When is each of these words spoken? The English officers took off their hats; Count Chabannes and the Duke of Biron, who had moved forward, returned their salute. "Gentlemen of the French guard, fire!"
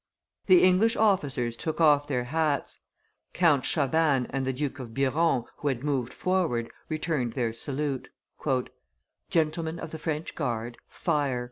The 0.47 0.63
English 0.63 0.95
officers 0.95 1.55
took 1.55 1.79
off 1.79 2.07
their 2.07 2.23
hats; 2.23 2.79
Count 3.33 3.63
Chabannes 3.65 4.25
and 4.31 4.47
the 4.47 4.51
Duke 4.51 4.79
of 4.79 4.95
Biron, 4.95 5.43
who 5.57 5.67
had 5.67 5.83
moved 5.83 6.11
forward, 6.11 6.71
returned 6.89 7.33
their 7.33 7.53
salute. 7.53 8.09
"Gentlemen 9.29 9.77
of 9.77 9.91
the 9.91 9.99
French 9.99 10.33
guard, 10.33 10.79
fire!" 10.89 11.39